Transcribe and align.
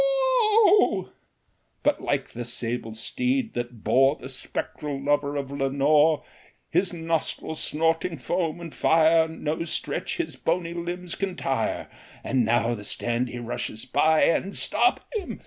whoa!" 0.03 1.09
But 1.83 2.01
like 2.01 2.29
the 2.29 2.43
sable 2.43 2.95
steed 2.95 3.53
that 3.53 3.83
bore 3.83 4.15
The 4.15 4.29
spectral 4.29 4.99
lover 4.99 5.35
of 5.35 5.51
Lenore, 5.51 6.23
His 6.71 6.91
nostrils 6.91 7.61
snorting 7.63 8.17
foam 8.17 8.59
and 8.59 8.73
fire, 8.73 9.27
No 9.27 9.63
stretch 9.65 10.17
his 10.17 10.35
bony 10.35 10.73
limbs 10.73 11.13
can 11.13 11.35
tire; 11.35 11.87
And 12.23 12.43
now 12.43 12.73
the 12.73 12.83
stand 12.83 13.29
he 13.29 13.37
rushes 13.37 13.85
by. 13.85 14.23
And" 14.23 14.55
Stop 14.55 15.05
him 15.13 15.39